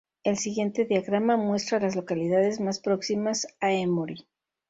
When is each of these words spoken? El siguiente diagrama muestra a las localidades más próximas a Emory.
El 0.23 0.39
siguiente 0.39 0.85
diagrama 0.85 1.37
muestra 1.37 1.77
a 1.77 1.81
las 1.81 1.95
localidades 1.95 2.59
más 2.59 2.79
próximas 2.79 3.45
a 3.59 3.71
Emory. 3.71 4.25